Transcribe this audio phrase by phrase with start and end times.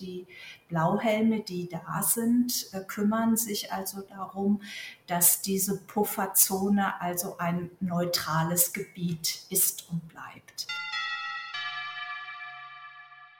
[0.00, 0.26] Die
[0.68, 4.62] Blauhelme, die da sind, äh, kümmern sich also darum,
[5.06, 10.66] dass diese Pufferzone also ein neutrales Gebiet ist und bleibt.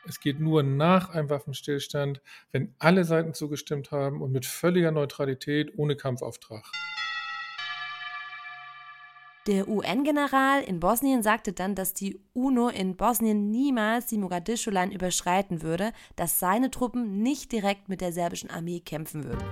[0.08, 2.20] Es geht nur nach einem Waffenstillstand,
[2.52, 6.64] wenn alle Seiten zugestimmt haben und mit völliger Neutralität ohne Kampfauftrag.
[9.46, 15.62] Der UN-General in Bosnien sagte dann, dass die UNO in Bosnien niemals die Mogadischu-Line überschreiten
[15.62, 19.46] würde, dass seine Truppen nicht direkt mit der serbischen Armee kämpfen würden.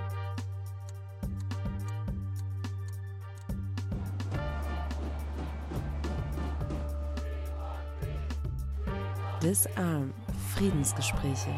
[9.41, 10.13] Disarm
[10.55, 11.51] Friedensgespräche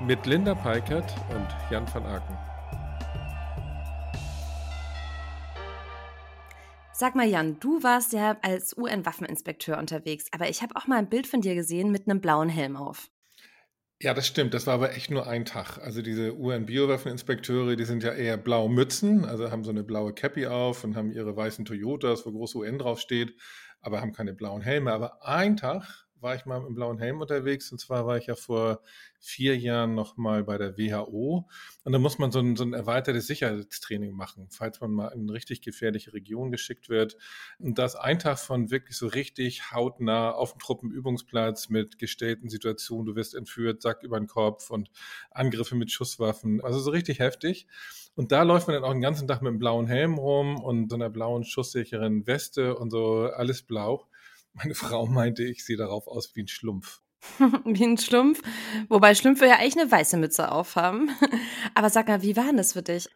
[0.00, 2.45] mit Linda Peikert und Jan van Aken.
[6.98, 11.10] Sag mal, Jan, du warst ja als UN-Waffeninspekteur unterwegs, aber ich habe auch mal ein
[11.10, 13.10] Bild von dir gesehen mit einem blauen Helm auf.
[14.00, 14.54] Ja, das stimmt.
[14.54, 15.76] Das war aber echt nur ein Tag.
[15.76, 20.46] Also diese UN-Biowaffeninspekteure, die sind ja eher blaue Mützen, also haben so eine blaue Cappy
[20.46, 23.34] auf und haben ihre weißen Toyotas, wo groß UN draufsteht,
[23.82, 24.90] aber haben keine blauen Helme.
[24.90, 27.70] Aber ein Tag war ich mal im blauen Helm unterwegs.
[27.72, 28.80] Und zwar war ich ja vor
[29.18, 31.48] vier Jahren noch mal bei der WHO.
[31.84, 35.22] Und da muss man so ein, so ein erweitertes Sicherheitstraining machen, falls man mal in
[35.22, 37.16] eine richtig gefährliche Region geschickt wird.
[37.58, 43.06] Und das ein Tag von wirklich so richtig hautnah auf dem Truppenübungsplatz mit gestellten Situationen.
[43.06, 44.90] Du wirst entführt, Sack über den Kopf und
[45.30, 46.60] Angriffe mit Schusswaffen.
[46.62, 47.66] Also so richtig heftig.
[48.14, 50.88] Und da läuft man dann auch den ganzen Tag mit einem blauen Helm rum und
[50.88, 54.06] so einer blauen schusssicheren Weste und so alles blau.
[54.56, 57.02] Meine Frau meinte, ich sehe darauf aus wie ein Schlumpf.
[57.64, 58.40] wie ein Schlumpf.
[58.88, 61.10] Wobei Schlümpfe ja eigentlich eine weiße Mütze aufhaben.
[61.74, 63.08] Aber sag mal, wie war denn das für dich?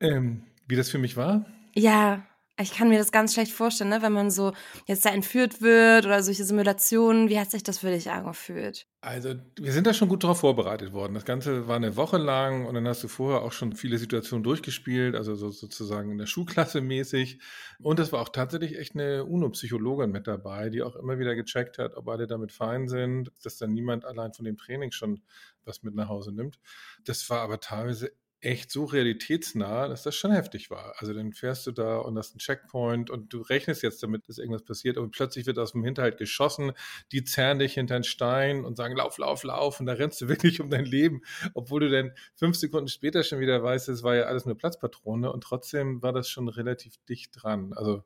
[0.00, 1.46] Ähm, wie das für mich war?
[1.74, 2.26] Ja,
[2.62, 4.02] ich kann mir das ganz schlecht vorstellen, ne?
[4.02, 4.52] wenn man so
[4.86, 7.28] jetzt da entführt wird oder solche Simulationen.
[7.28, 8.86] Wie hat sich das für dich angefühlt?
[9.04, 11.14] Also, wir sind da schon gut darauf vorbereitet worden.
[11.14, 14.44] Das Ganze war eine Woche lang und dann hast du vorher auch schon viele Situationen
[14.44, 17.40] durchgespielt, also so, sozusagen in der Schulklasse mäßig.
[17.80, 21.78] Und es war auch tatsächlich echt eine UNO-Psychologin mit dabei, die auch immer wieder gecheckt
[21.78, 25.20] hat, ob alle damit fein sind, dass dann niemand allein von dem Training schon
[25.64, 26.60] was mit nach Hause nimmt.
[27.04, 30.94] Das war aber teilweise echt so realitätsnah, dass das schon heftig war.
[30.98, 34.38] Also dann fährst du da und hast einen Checkpoint und du rechnest jetzt damit, dass
[34.38, 36.72] irgendwas passiert und plötzlich wird aus dem Hinterhalt geschossen,
[37.12, 40.28] die zerren dich hinter einen Stein und sagen, lauf, lauf, lauf und da rennst du
[40.28, 41.22] wirklich um dein Leben,
[41.54, 45.32] obwohl du dann fünf Sekunden später schon wieder weißt, es war ja alles nur Platzpatrone
[45.32, 47.72] und trotzdem war das schon relativ dicht dran.
[47.74, 48.02] Also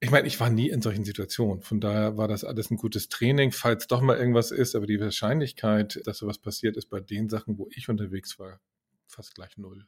[0.00, 1.60] ich meine, ich war nie in solchen Situationen.
[1.60, 4.76] Von daher war das alles ein gutes Training, falls doch mal irgendwas ist.
[4.76, 8.60] Aber die Wahrscheinlichkeit, dass sowas passiert, ist bei den Sachen, wo ich unterwegs war,
[9.08, 9.86] fast gleich null.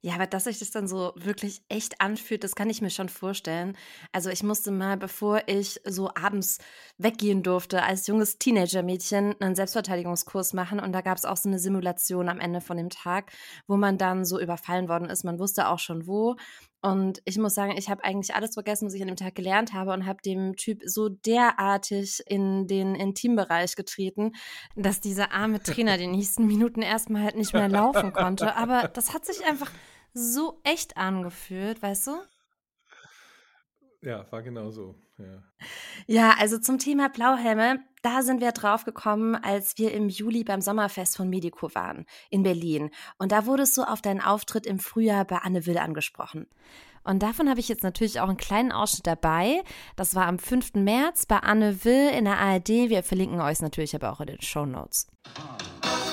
[0.00, 3.08] Ja, aber dass sich das dann so wirklich echt anfühlt, das kann ich mir schon
[3.08, 3.76] vorstellen.
[4.12, 6.58] Also ich musste mal, bevor ich so abends
[6.98, 11.58] weggehen durfte, als junges Teenager-Mädchen einen Selbstverteidigungskurs machen und da gab es auch so eine
[11.58, 13.32] Simulation am Ende von dem Tag,
[13.66, 15.24] wo man dann so überfallen worden ist.
[15.24, 16.36] Man wusste auch schon wo
[16.80, 19.72] und ich muss sagen, ich habe eigentlich alles vergessen, was ich an dem Tag gelernt
[19.72, 24.32] habe und habe dem Typ so derartig in den Intimbereich getreten,
[24.76, 28.54] dass dieser arme Trainer die nächsten Minuten erstmal halt nicht mehr laufen konnte.
[28.54, 29.72] Aber das hat sich einfach
[30.14, 32.12] so echt angefühlt, weißt du?
[34.02, 34.94] Ja, war genau so.
[35.18, 35.42] Ja.
[36.06, 40.60] ja, also zum Thema Blauhelme, da sind wir drauf gekommen, als wir im Juli beim
[40.60, 42.90] Sommerfest von Medico waren in Berlin.
[43.18, 46.46] Und da wurdest du auf deinen Auftritt im Frühjahr bei Anne Will angesprochen.
[47.02, 49.62] Und davon habe ich jetzt natürlich auch einen kleinen Ausschnitt dabei.
[49.96, 50.74] Das war am 5.
[50.74, 52.68] März bei Anne Will in der ARD.
[52.68, 55.08] Wir verlinken euch natürlich aber auch in den Show Notes.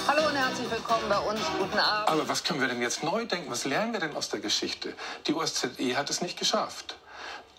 [0.07, 1.41] Hallo und herzlich willkommen bei uns.
[1.59, 2.09] Guten Abend.
[2.09, 3.51] Aber was können wir denn jetzt neu denken?
[3.51, 4.93] Was lernen wir denn aus der Geschichte?
[5.27, 6.97] Die OSZE hat es nicht geschafft.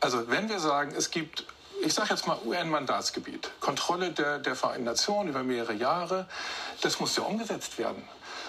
[0.01, 1.45] Also wenn wir sagen, es gibt
[1.83, 6.27] ich sage jetzt mal UN-Mandatsgebiet, Kontrolle der, der Vereinten Nationen über mehrere Jahre,
[6.81, 8.03] das muss ja umgesetzt werden.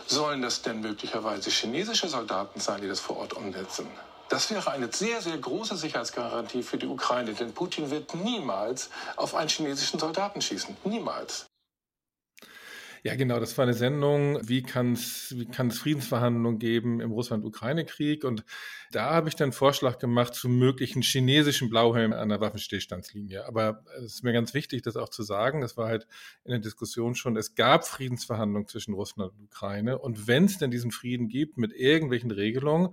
[0.08, 3.88] Sollen das denn möglicherweise chinesische Soldaten sein, die das vor Ort umsetzen?
[4.30, 9.36] Das wäre eine sehr, sehr große Sicherheitsgarantie für die Ukraine, denn Putin wird niemals auf
[9.36, 10.76] einen chinesischen Soldaten schießen.
[10.84, 11.46] Niemals.
[13.08, 18.26] Ja, genau, das war eine Sendung, wie kann es wie kann's Friedensverhandlungen geben im Russland-Ukraine-Krieg.
[18.26, 18.44] Und
[18.92, 23.46] da habe ich dann einen Vorschlag gemacht zu möglichen chinesischen Blauhelmen an der Waffenstillstandslinie.
[23.46, 25.62] Aber es ist mir ganz wichtig, das auch zu sagen.
[25.62, 26.06] Das war halt
[26.44, 30.00] in der Diskussion schon, es gab Friedensverhandlungen zwischen Russland und Ukraine.
[30.00, 32.90] Und wenn es denn diesen Frieden gibt mit irgendwelchen Regelungen,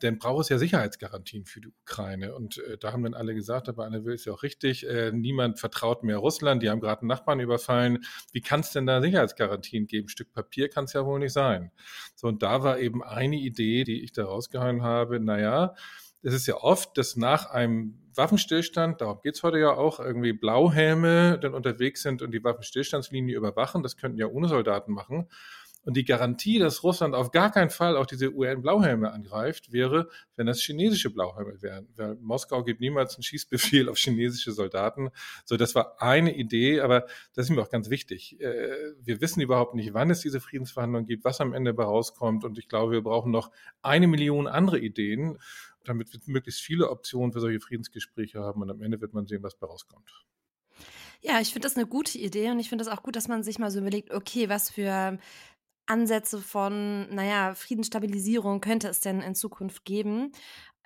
[0.00, 2.34] dann braucht es ja Sicherheitsgarantien für die Ukraine.
[2.34, 5.12] Und äh, da haben dann alle gesagt, aber Anne Will ist ja auch richtig, äh,
[5.12, 7.98] niemand vertraut mehr Russland, die haben gerade einen Nachbarn überfallen.
[8.32, 10.06] Wie kann es denn da Sicherheitsgarantien geben?
[10.06, 11.70] Ein Stück Papier kann es ja wohl nicht sein.
[12.14, 15.74] So, und da war eben eine Idee, die ich da rausgehauen habe, naja,
[16.22, 20.32] es ist ja oft, dass nach einem Waffenstillstand, darum geht es heute ja auch, irgendwie
[20.32, 23.82] Blauhelme dann unterwegs sind und die Waffenstillstandslinie überwachen.
[23.82, 25.28] Das könnten ja ohne Soldaten machen.
[25.82, 30.46] Und die Garantie, dass Russland auf gar keinen Fall auch diese UN-Blauhelme angreift, wäre, wenn
[30.46, 31.88] das chinesische Blauhelme wären.
[31.96, 35.10] Weil Moskau gibt niemals einen Schießbefehl auf chinesische Soldaten.
[35.44, 38.38] So, das war eine Idee, aber das ist mir auch ganz wichtig.
[38.40, 42.44] Äh, wir wissen überhaupt nicht, wann es diese Friedensverhandlungen gibt, was am Ende rauskommt.
[42.44, 43.50] Und ich glaube, wir brauchen noch
[43.80, 45.38] eine Million andere Ideen,
[45.84, 48.60] damit wir möglichst viele Optionen für solche Friedensgespräche haben.
[48.60, 50.24] Und am Ende wird man sehen, was da rauskommt.
[51.22, 53.42] Ja, ich finde das eine gute Idee und ich finde das auch gut, dass man
[53.42, 55.18] sich mal so überlegt, okay, was für
[55.86, 60.32] Ansätze von, naja, Friedensstabilisierung könnte es denn in Zukunft geben.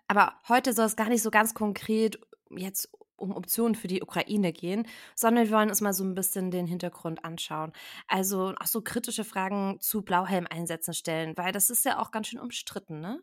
[0.08, 2.19] Aber heute soll es gar nicht so ganz konkret
[2.50, 6.50] jetzt um Optionen für die Ukraine gehen, sondern wir wollen uns mal so ein bisschen
[6.50, 7.73] den Hintergrund anschauen.
[8.08, 12.41] Also auch so kritische Fragen zu Blauhelm-Einsätzen stellen, weil das ist ja auch ganz schön
[12.41, 13.20] umstritten, ne?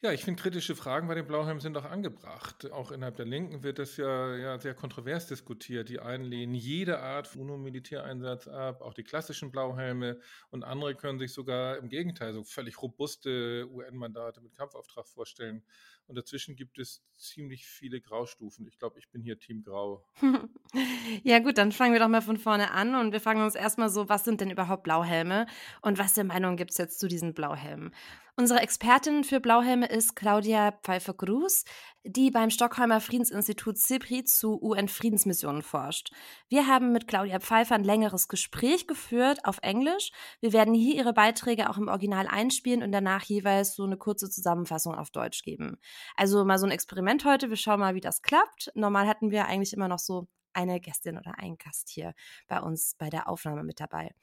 [0.00, 2.70] Ja, ich finde, kritische Fragen bei den Blauhelmen sind auch angebracht.
[2.70, 5.88] Auch innerhalb der Linken wird das ja, ja sehr kontrovers diskutiert.
[5.88, 10.20] Die einen lehnen jede Art von UNO-Militäreinsatz ab, auch die klassischen Blauhelme.
[10.50, 15.64] Und andere können sich sogar im Gegenteil so völlig robuste UN-Mandate mit Kampfauftrag vorstellen.
[16.08, 18.66] Und dazwischen gibt es ziemlich viele Graustufen.
[18.66, 20.02] Ich glaube, ich bin hier Team Grau.
[21.22, 23.90] ja, gut, dann fangen wir doch mal von vorne an und wir fragen uns erstmal
[23.90, 25.46] so, was sind denn überhaupt Blauhelme
[25.82, 27.94] und was für Meinung gibt es jetzt zu diesen Blauhelmen?
[28.36, 31.64] Unsere Expertin für Blauhelme ist Claudia Pfeiffer-Cruz,
[32.08, 36.10] die beim Stockholmer Friedensinstitut CIPRI zu UN-Friedensmissionen forscht.
[36.48, 40.10] Wir haben mit Claudia Pfeiffer ein längeres Gespräch geführt auf Englisch.
[40.40, 44.30] Wir werden hier ihre Beiträge auch im Original einspielen und danach jeweils so eine kurze
[44.30, 45.76] Zusammenfassung auf Deutsch geben.
[46.16, 47.50] Also mal so ein Experiment heute.
[47.50, 48.72] Wir schauen mal, wie das klappt.
[48.74, 52.14] Normal hatten wir eigentlich immer noch so eine Gästin oder einen Gast hier
[52.48, 54.14] bei uns bei der Aufnahme mit dabei.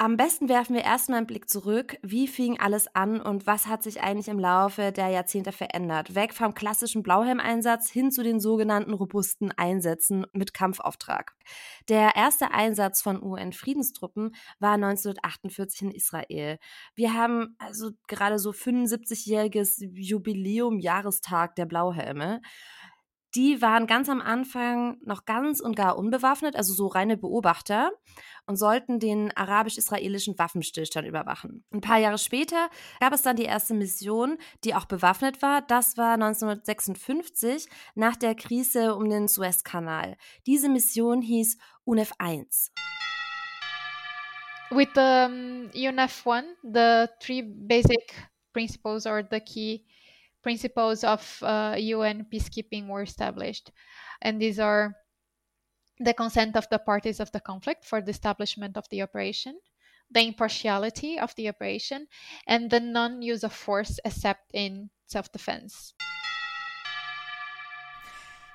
[0.00, 1.98] Am besten werfen wir erstmal einen Blick zurück.
[2.02, 6.14] Wie fing alles an und was hat sich eigentlich im Laufe der Jahrzehnte verändert?
[6.14, 11.34] Weg vom klassischen Blauhelm-Einsatz hin zu den sogenannten robusten Einsätzen mit Kampfauftrag.
[11.88, 16.58] Der erste Einsatz von UN-Friedenstruppen war 1948 in Israel.
[16.94, 22.40] Wir haben also gerade so 75-jähriges Jubiläum, Jahrestag der Blauhelme.
[23.38, 27.92] Die waren ganz am Anfang noch ganz und gar unbewaffnet, also so reine Beobachter
[28.48, 31.62] und sollten den arabisch-israelischen Waffenstillstand überwachen.
[31.72, 32.68] Ein paar Jahre später
[32.98, 35.62] gab es dann die erste Mission, die auch bewaffnet war.
[35.62, 40.16] Das war 1956 nach der Krise um den Suezkanal.
[40.44, 42.72] Diese Mission hieß UNEF 1.
[44.70, 49.84] With the um, UNEF 1, the three basic principles or the key
[50.48, 53.70] principles of uh, UN peacekeeping were established.
[54.22, 54.94] And these are
[56.00, 59.60] the consent of the parties of the conflict for the establishment of the operation,
[60.10, 62.06] the impartiality of the operation,
[62.46, 65.92] and the non use of force except in self defense.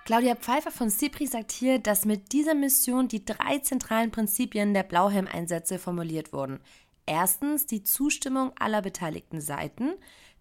[0.06, 4.84] Claudia Pfeiffer von CIPRI sagt hier, dass mit dieser Mission die drei zentralen Prinzipien der
[4.84, 6.60] Blauhelm-Einsätze formuliert wurden.
[7.06, 9.94] Erstens die Zustimmung aller beteiligten Seiten,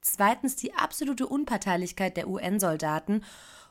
[0.02, 3.24] zweitens die absolute Unparteilichkeit der UN-Soldaten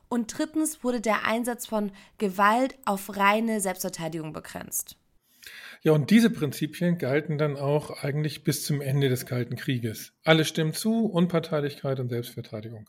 [0.09, 4.97] und drittens wurde der Einsatz von Gewalt auf reine Selbstverteidigung begrenzt.
[5.83, 10.13] Ja, und diese Prinzipien galten dann auch eigentlich bis zum Ende des Kalten Krieges.
[10.23, 12.87] Alle stimmen zu, Unparteilichkeit und Selbstverteidigung.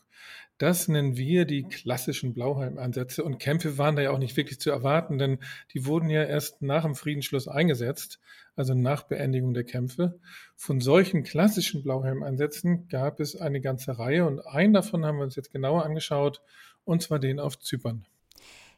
[0.59, 4.69] Das nennen wir die klassischen Blauhelm-Ansätze und Kämpfe waren da ja auch nicht wirklich zu
[4.69, 5.39] erwarten, denn
[5.73, 8.19] die wurden ja erst nach dem Friedensschluss eingesetzt,
[8.55, 10.19] also nach Beendigung der Kämpfe.
[10.55, 15.35] Von solchen klassischen Blauhelm-Ansätzen gab es eine ganze Reihe und einen davon haben wir uns
[15.35, 16.41] jetzt genauer angeschaut,
[16.85, 18.05] und zwar den auf Zypern.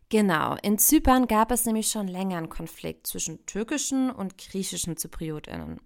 [0.09, 5.79] Genau, in Zypern gab es nämlich schon länger einen Konflikt zwischen türkischen und griechischen Zypriotinnen.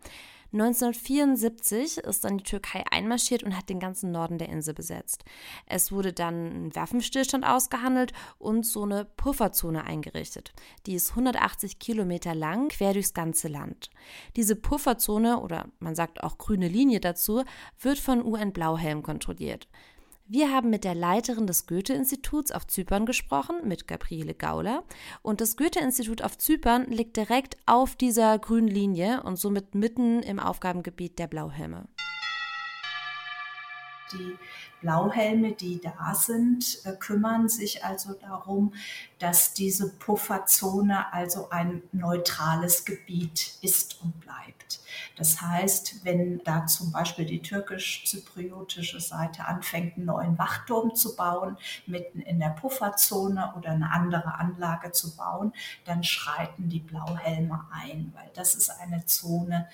[0.52, 5.24] 1974 ist dann die Türkei einmarschiert und hat den ganzen Norden der Insel besetzt.
[5.68, 10.54] Es wurde dann ein Waffenstillstand ausgehandelt und so eine Pufferzone eingerichtet.
[10.88, 13.90] Die ist 180 Kilometer lang, quer durchs ganze Land.
[14.36, 17.44] Diese Pufferzone oder man sagt auch grüne Linie dazu,
[17.80, 19.68] wird von UN Blauhelm kontrolliert.
[20.32, 24.84] Wir haben mit der Leiterin des Goethe-Instituts auf Zypern gesprochen, mit Gabriele Gauler.
[25.24, 30.40] Und das Goethe-Institut auf Zypern liegt direkt auf dieser grünen Linie und somit mitten im
[30.40, 31.88] Aufgabengebiet der Blauhelme.
[34.14, 34.38] Die
[34.82, 38.74] Blauhelme, die da sind, äh, kümmern sich also darum,
[39.20, 44.80] dass diese Pufferzone also ein neutrales Gebiet ist und bleibt.
[45.18, 51.58] Das heißt, wenn da zum Beispiel die türkisch-zypriotische Seite anfängt, einen neuen Wachturm zu bauen,
[51.86, 55.54] mitten in der Pufferzone oder eine andere Anlage zu bauen,
[55.86, 59.68] dann schreiten die Blauhelme ein, weil das ist eine Zone,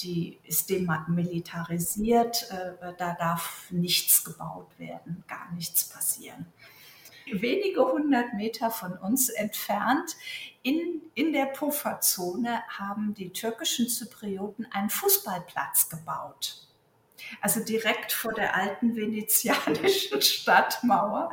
[0.00, 6.46] die ist demilitarisiert, äh, da darf nichts gebaut werden, gar nichts passieren.
[7.30, 10.16] wenige hundert Meter von uns entfernt
[10.62, 16.66] in, in der Pufferzone haben die türkischen Zyprioten einen Fußballplatz gebaut
[17.40, 21.30] also direkt vor der alten venezianischen Stadtmauer.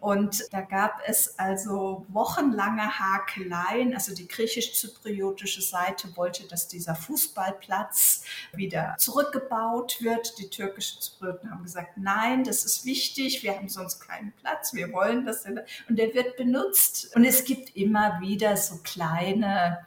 [0.00, 3.94] Und da gab es also wochenlange Hakeleien.
[3.94, 10.38] Also die griechisch-zypriotische Seite wollte, dass dieser Fußballplatz wieder zurückgebaut wird.
[10.38, 14.92] Die türkischen Zyprioten haben gesagt, nein, das ist wichtig, wir haben sonst keinen Platz, wir
[14.92, 15.44] wollen das.
[15.44, 17.14] Und der wird benutzt.
[17.14, 19.86] Und es gibt immer wieder so kleine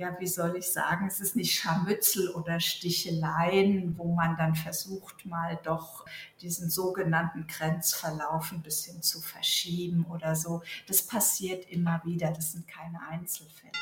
[0.00, 5.26] ja, wie soll ich sagen, es ist nicht Scharmützel oder Sticheleien, wo man dann versucht,
[5.26, 6.06] mal doch
[6.40, 10.62] diesen sogenannten Grenzverlauf ein bisschen zu verschieben oder so.
[10.86, 13.72] Das passiert immer wieder, das sind keine Einzelfälle.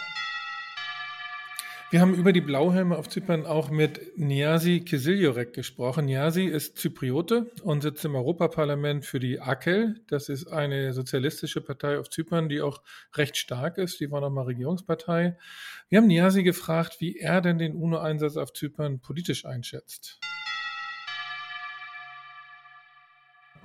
[1.90, 6.04] Wir haben über die Blauhelme auf Zypern auch mit Niasi Kisiljorek gesprochen.
[6.04, 9.98] Niasi ist Zypriote und sitzt im Europaparlament für die AKEL.
[10.06, 12.82] Das ist eine sozialistische Partei auf Zypern, die auch
[13.14, 14.00] recht stark ist.
[14.00, 15.38] Die war nochmal Regierungspartei.
[15.88, 20.20] Wir haben Niasi gefragt, wie er denn den UNO-Einsatz auf Zypern politisch einschätzt.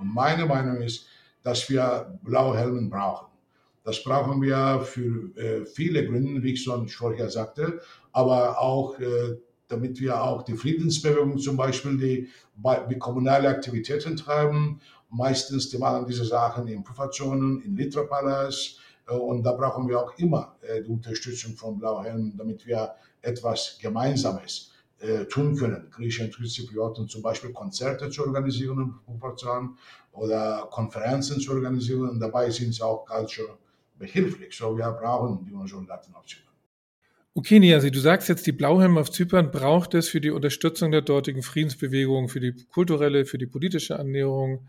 [0.02, 1.08] Meine Meinung ist,
[1.44, 3.28] dass wir Blauhelmen brauchen.
[3.84, 7.82] Das brauchen wir für äh, viele Gründe, wie ich schon vorher sagte,
[8.14, 9.38] aber auch äh,
[9.74, 12.30] damit wir auch die Friedensbewegung zum Beispiel, die,
[12.90, 14.80] die kommunale Aktivitäten treiben,
[15.10, 18.78] meistens die machen diese Sachen in Pufferzonen, in Litrapalas
[19.08, 23.78] äh, und da brauchen wir auch immer äh, die Unterstützung von Blauhelmen, damit wir etwas
[23.82, 25.90] Gemeinsames äh, tun können.
[25.92, 29.78] Griechen Zyprioten zum Beispiel Konzerte zu organisieren in Pufferzonen
[30.12, 33.58] oder Konferenzen zu organisieren und dabei sind sie auch culture
[33.98, 34.56] behilflich.
[34.56, 36.53] So, wir brauchen die Soldaten auf Zypern.
[37.36, 41.02] Okay, Niasi, du sagst jetzt, die Blauhelme auf Zypern braucht es für die Unterstützung der
[41.02, 44.68] dortigen Friedensbewegung, für die kulturelle, für die politische Annäherung.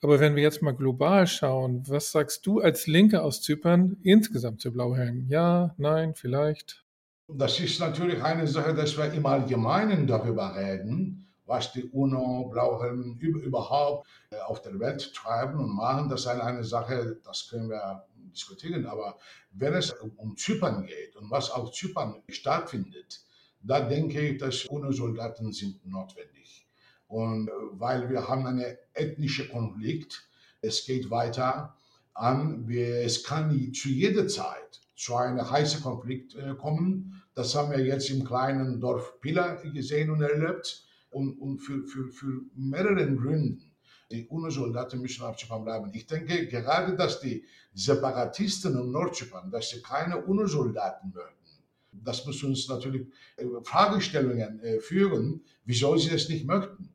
[0.00, 4.62] Aber wenn wir jetzt mal global schauen, was sagst du als Linke aus Zypern insgesamt
[4.62, 5.28] zu Blauhelmen?
[5.28, 6.86] Ja, nein, vielleicht?
[7.28, 13.18] Das ist natürlich eine Sache, dass wir im Allgemeinen darüber reden, was die UNO Blauhelmen
[13.18, 16.08] überhaupt äh, auf der Welt treiben und machen.
[16.08, 18.06] Das ist eine Sache, das können wir
[18.36, 18.86] diskutieren.
[18.86, 19.18] Aber
[19.50, 23.22] wenn es um Zypern geht und was auf Zypern stattfindet,
[23.62, 26.66] da denke ich, dass UNO-Soldaten sind notwendig.
[27.08, 30.28] Und äh, weil wir haben einen ethnischen Konflikt,
[30.60, 31.76] es geht weiter
[32.14, 37.22] an, es kann zu jeder Zeit zu einem heißen Konflikt äh, kommen.
[37.34, 40.84] Das haben wir jetzt im kleinen Dorf Pila gesehen und erlebt.
[41.10, 43.72] Und, und für, für, für mehrere Gründen
[44.10, 45.90] die UNO-Soldaten müssen auf Zypern bleiben.
[45.92, 47.44] Ich denke gerade, dass die
[47.76, 51.34] Separatisten in Nordzypern, dass sie keine UNO-Soldaten möchten.
[51.92, 53.06] Das muss uns natürlich
[53.36, 56.88] äh, Fragestellungen äh, führen, wieso sie das nicht möchten.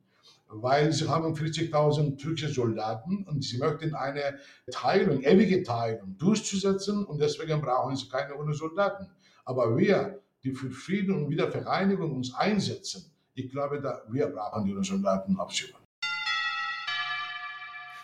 [0.47, 7.21] Weil sie haben 40.000 türkische Soldaten und sie möchten eine Teilung, ewige Teilung durchzusetzen und
[7.21, 9.07] deswegen brauchen sie keine UNO-Soldaten.
[9.45, 14.73] Aber wir, die für Frieden und Wiedervereinigung uns einsetzen, ich glaube, da, wir brauchen die
[14.73, 15.80] UNO-Soldaten auf Zypern.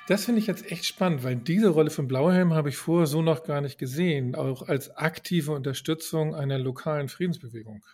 [0.08, 3.22] Das finde ich jetzt echt spannend, weil diese Rolle von Blauhelm habe ich vorher so
[3.22, 7.86] noch gar nicht gesehen, auch als aktive Unterstützung einer lokalen Friedensbewegung.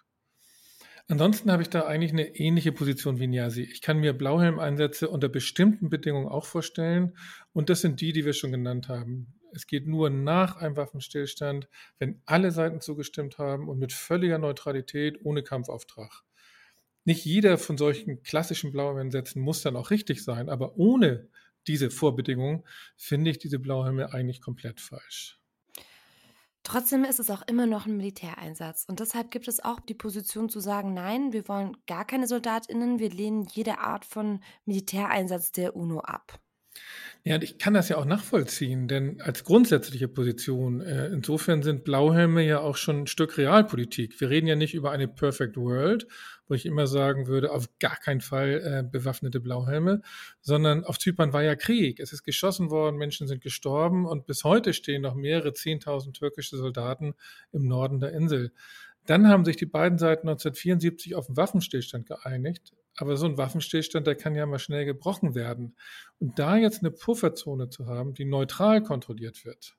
[1.08, 3.63] Ansonsten habe ich da eigentlich eine ähnliche Position wie Niasi.
[3.63, 7.17] Ich kann mir Blauhelm-Einsätze unter bestimmten Bedingungen auch vorstellen
[7.51, 9.34] und das sind die, die wir schon genannt haben.
[9.51, 11.67] Es geht nur nach einem Waffenstillstand,
[11.98, 16.22] wenn alle Seiten zugestimmt haben und mit völliger Neutralität ohne Kampfauftrag.
[17.05, 21.27] Nicht jeder von solchen klassischen Blauhelm-Einsätzen muss dann auch richtig sein, aber ohne
[21.67, 22.63] diese Vorbedingungen,
[22.96, 25.39] finde ich diese Blauhelme eigentlich komplett falsch.
[26.63, 28.86] Trotzdem ist es auch immer noch ein Militäreinsatz.
[28.88, 33.00] Und deshalb gibt es auch die Position zu sagen, nein, wir wollen gar keine Soldatinnen,
[33.00, 36.39] wir lehnen jede Art von Militäreinsatz der UNO ab.
[37.25, 42.44] Ja, ich kann das ja auch nachvollziehen, denn als grundsätzliche Position, äh, insofern sind Blauhelme
[42.44, 44.20] ja auch schon ein Stück Realpolitik.
[44.20, 46.06] Wir reden ja nicht über eine Perfect World,
[46.50, 50.01] wo ich immer sagen würde, auf gar keinen Fall äh, bewaffnete Blauhelme,
[50.42, 52.01] sondern auf Zypern war ja Krieg.
[52.01, 56.58] Es ist geschossen worden, Menschen sind gestorben und bis heute stehen noch mehrere Zehntausend türkische
[56.58, 57.13] Soldaten
[57.53, 58.51] im Norden der Insel.
[59.06, 62.74] Dann haben sich die beiden Seiten 1974 auf einen Waffenstillstand geeinigt.
[62.98, 65.75] Aber so ein Waffenstillstand, der kann ja mal schnell gebrochen werden.
[66.24, 69.75] Und da jetzt eine Pufferzone zu haben, die neutral kontrolliert wird,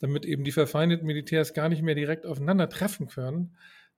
[0.00, 3.56] damit eben die verfeindeten Militärs gar nicht mehr direkt aufeinander treffen können,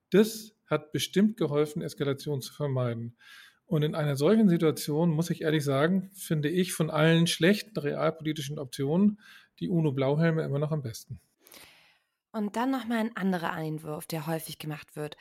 [0.09, 3.17] das hat bestimmt geholfen, Eskalation zu vermeiden.
[3.65, 8.57] Und in einer solchen Situation, muss ich ehrlich sagen, finde ich von allen schlechten realpolitischen
[8.57, 9.19] Optionen
[9.59, 11.19] die UNO-Blauhelme immer noch am besten.
[12.31, 15.17] Und dann nochmal ein anderer Einwurf, der häufig gemacht wird.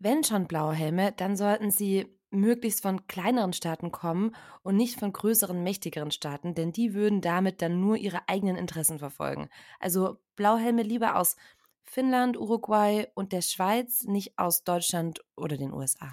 [0.00, 5.12] Wenn schon blaue Helme, dann sollten sie möglichst von kleineren Staaten kommen und nicht von
[5.12, 9.48] größeren, mächtigeren Staaten, denn die würden damit dann nur ihre eigenen Interessen verfolgen.
[9.80, 11.36] Also Blauhelme lieber aus
[11.84, 16.10] Finnland, Uruguay und der Schweiz, nicht aus Deutschland oder den USA.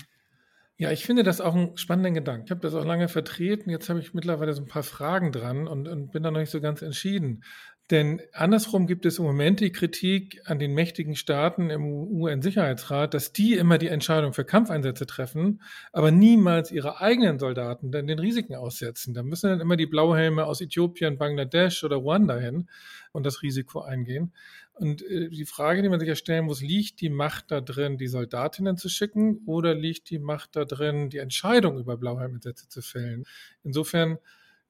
[0.77, 2.45] Ja, ich finde das auch einen spannenden Gedanken.
[2.45, 3.69] Ich habe das auch lange vertreten.
[3.69, 6.51] Jetzt habe ich mittlerweile so ein paar Fragen dran und, und bin da noch nicht
[6.51, 7.43] so ganz entschieden.
[7.91, 13.33] Denn andersrum gibt es im Moment die Kritik an den mächtigen Staaten im UN-Sicherheitsrat, dass
[13.33, 18.53] die immer die Entscheidung für Kampfeinsätze treffen, aber niemals ihre eigenen Soldaten dann den Risiken
[18.53, 19.15] aussetzen.
[19.15, 22.69] Da müssen dann immer die Blauhelme aus Äthiopien, Bangladesch oder Ruanda hin
[23.11, 24.33] und das Risiko eingehen.
[24.73, 27.97] Und äh, die Frage, die man sich ja stellen muss, liegt die Macht da drin,
[27.97, 32.83] die Soldatinnen zu schicken oder liegt die Macht da drin, die Entscheidung über Blauhelmeinsätze zu
[32.83, 33.25] fällen?
[33.63, 34.19] Insofern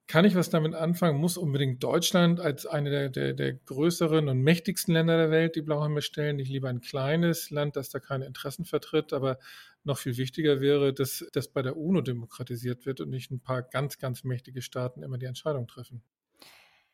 [0.09, 1.19] kann ich was damit anfangen?
[1.19, 5.61] Muss unbedingt Deutschland als eine der, der, der größeren und mächtigsten Länder der Welt die
[5.61, 6.37] Blauhelme stellen?
[6.37, 9.37] Nicht lieber ein kleines Land, das da keine Interessen vertritt, aber
[9.83, 13.61] noch viel wichtiger wäre, dass das bei der UNO demokratisiert wird und nicht ein paar
[13.61, 16.01] ganz, ganz mächtige Staaten immer die Entscheidung treffen.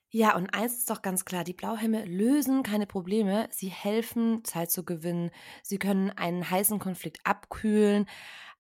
[0.10, 4.72] Ja, und eins ist doch ganz klar, die Blauhelme lösen keine Probleme, sie helfen, Zeit
[4.72, 5.32] zu gewinnen,
[5.64, 8.08] sie können einen heißen Konflikt abkühlen,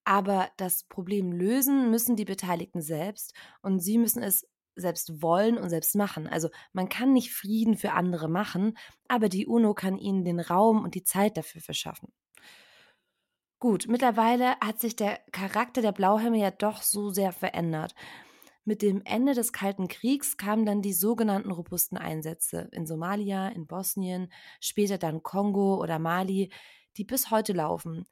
[0.06, 5.70] aber das Problem lösen müssen die Beteiligten selbst und sie müssen es selbst wollen und
[5.70, 6.28] selbst machen.
[6.28, 10.84] Also man kann nicht Frieden für andere machen, aber die UNO kann ihnen den Raum
[10.84, 12.14] und die Zeit dafür verschaffen.
[13.60, 17.96] Gut, mittlerweile hat sich der Charakter der Blauhelme ja doch so sehr verändert.
[18.66, 23.68] Mit dem Ende des Kalten Kriegs kamen dann die sogenannten robusten Einsätze in Somalia, in
[23.68, 26.52] Bosnien, später dann Kongo oder Mali,
[26.98, 28.06] die bis heute laufen.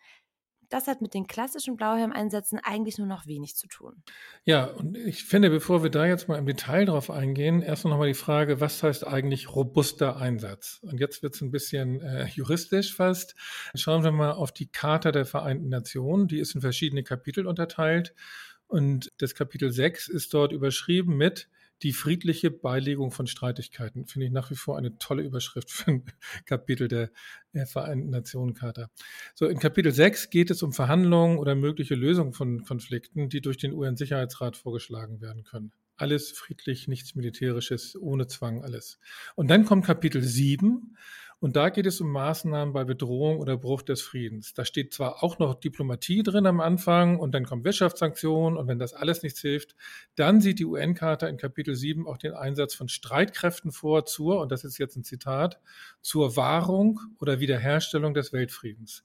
[0.74, 4.02] Das hat mit den klassischen Blauhelmeinsätzen eigentlich nur noch wenig zu tun.
[4.44, 7.96] Ja, und ich finde, bevor wir da jetzt mal im Detail drauf eingehen, erst noch
[7.96, 10.80] mal die Frage, was heißt eigentlich robuster Einsatz?
[10.82, 13.36] Und jetzt wird es ein bisschen äh, juristisch fast.
[13.76, 16.28] Schauen wir mal auf die Charta der Vereinten Nationen.
[16.28, 18.16] Die ist in verschiedene Kapitel unterteilt.
[18.66, 21.50] Und das Kapitel 6 ist dort überschrieben mit
[21.84, 24.08] die friedliche Beilegung von Streitigkeiten.
[24.08, 26.06] Finde ich nach wie vor eine tolle Überschrift für ein
[26.46, 27.12] Kapitel der,
[27.66, 28.90] Vereinten Nationen Charta.
[29.36, 33.58] So, in Kapitel 6 geht es um Verhandlungen oder mögliche Lösungen von Konflikten, die durch
[33.58, 35.72] den UN-Sicherheitsrat vorgeschlagen werden können.
[35.96, 38.98] Alles friedlich, nichts Militärisches, ohne Zwang, alles.
[39.36, 40.98] Und dann kommt Kapitel 7
[41.44, 44.54] und da geht es um Maßnahmen bei Bedrohung oder Bruch des Friedens.
[44.54, 48.80] Da steht zwar auch noch Diplomatie drin am Anfang und dann kommen Wirtschaftssanktionen und wenn
[48.80, 49.76] das alles nichts hilft,
[50.16, 54.54] dann sieht die UN-Charta in Kapitel 7 auch den Einsatz von Streitkräften vor zur, und
[54.54, 55.60] das ist jetzt ein Zitat,
[56.02, 59.04] zur Wahrung oder Wiederherstellung des Weltfriedens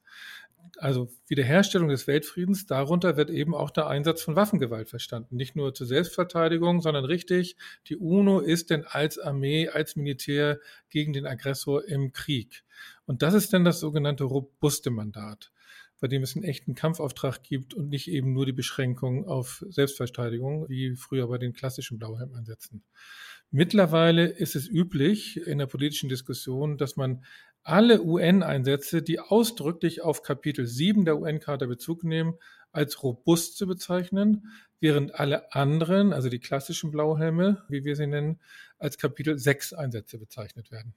[0.76, 5.36] also Wiederherstellung des Weltfriedens, darunter wird eben auch der Einsatz von Waffengewalt verstanden.
[5.36, 11.12] Nicht nur zur Selbstverteidigung, sondern richtig, die UNO ist denn als Armee, als Militär gegen
[11.12, 12.64] den Aggressor im Krieg.
[13.06, 15.52] Und das ist dann das sogenannte robuste Mandat,
[16.00, 20.68] bei dem es einen echten Kampfauftrag gibt und nicht eben nur die Beschränkung auf Selbstverteidigung,
[20.68, 22.84] wie früher bei den klassischen Blauhelmeinsätzen.
[23.50, 27.24] Mittlerweile ist es üblich in der politischen Diskussion, dass man
[27.68, 32.34] alle UN-Einsätze, die ausdrücklich auf Kapitel 7 der UN-Charta Bezug nehmen,
[32.72, 34.50] als robust zu bezeichnen,
[34.80, 38.40] während alle anderen, also die klassischen Blauhelme, wie wir sie nennen,
[38.78, 40.94] als Kapitel 6 Einsätze bezeichnet werden.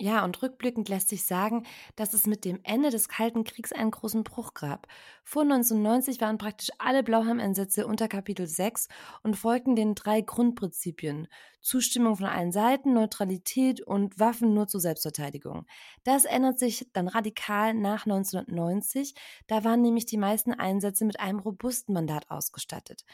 [0.00, 1.64] Ja, und rückblickend lässt sich sagen,
[1.96, 4.86] dass es mit dem Ende des Kalten Kriegs einen großen Bruch gab.
[5.24, 8.86] Vor 1990 waren praktisch alle Blauhelm-Einsätze unter Kapitel 6
[9.24, 11.26] und folgten den drei Grundprinzipien.
[11.60, 15.66] Zustimmung von allen Seiten, Neutralität und Waffen nur zur Selbstverteidigung.
[16.04, 19.14] Das ändert sich dann radikal nach 1990.
[19.48, 23.04] Da waren nämlich die meisten Einsätze mit einem robusten Mandat ausgestattet.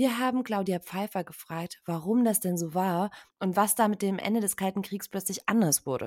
[0.00, 4.18] Wir haben Claudia Pfeiffer gefragt, warum das denn so war und was da mit dem
[4.18, 6.06] Ende des Kalten Kriegs plötzlich anders wurde.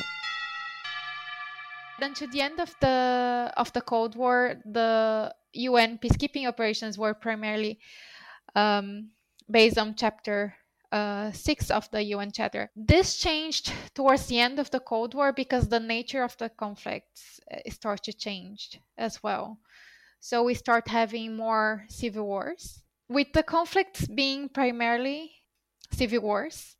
[2.00, 5.32] Then to the end of the of the Cold War, the
[5.70, 7.78] UN peacekeeping operations were primarily
[8.56, 9.12] um,
[9.48, 10.56] based on Chapter
[10.92, 12.72] uh, 6 of the UN Charter.
[12.76, 17.40] This changed towards the end of the Cold War because the nature of the conflicts
[17.52, 19.60] uh, started to change as well.
[20.20, 25.32] So we start having more civil wars with the conflicts being primarily
[25.92, 26.76] civil wars,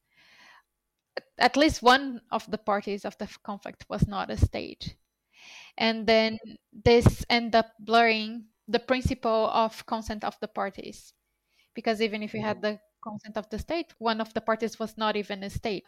[1.38, 4.96] at least one of the parties of the conflict was not a state.
[5.78, 6.38] And then
[6.72, 11.14] this end up blurring the principle of consent of the parties.
[11.74, 12.76] Because even if you had mm-hmm.
[12.76, 15.84] the consent of the state, one of the parties was not even a state.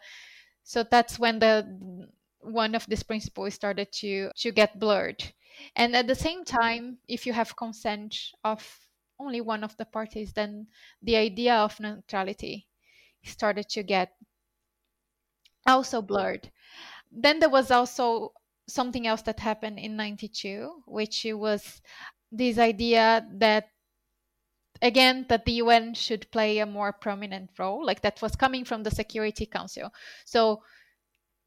[0.64, 2.08] So that's when the
[2.40, 5.32] one of these principles started to to get blurred.
[5.74, 8.85] And at the same time, if you have consent of
[9.18, 10.66] only one of the parties, then
[11.02, 12.66] the idea of neutrality
[13.24, 14.12] started to get
[15.66, 16.50] also blurred.
[17.10, 18.32] Then there was also
[18.68, 21.80] something else that happened in 92, which was
[22.30, 23.68] this idea that
[24.82, 28.82] again that the UN should play a more prominent role, like that was coming from
[28.82, 29.92] the Security Council.
[30.24, 30.62] So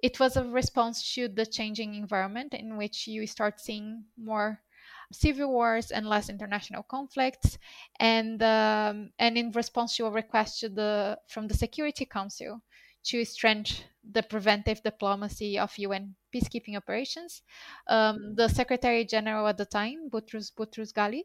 [0.02, 4.62] it was a response to the changing environment in which you start seeing more
[5.12, 7.58] civil wars and less international conflicts,
[8.00, 12.62] and um, and in response to a request to the from the Security Council
[13.06, 17.42] to strengthen the preventive diplomacy of UN peacekeeping operations,
[17.88, 21.24] um, the Secretary General at the time, Boutros Boutros Ghali,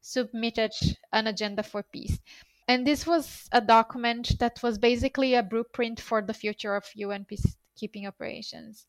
[0.00, 0.72] submitted
[1.12, 2.18] an agenda for peace.
[2.66, 7.24] And this was a document that was basically a blueprint for the future of UN
[7.24, 8.86] peacekeeping operations.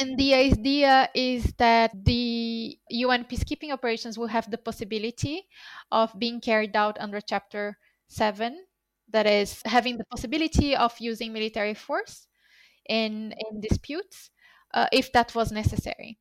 [0.00, 5.46] And the idea is that the UN peacekeeping operations will have the possibility
[5.92, 7.78] of being carried out under Chapter
[8.08, 8.58] 7,
[9.10, 12.26] that is, having the possibility of using military force
[12.88, 14.30] in, in disputes
[14.74, 16.18] uh, if that was necessary.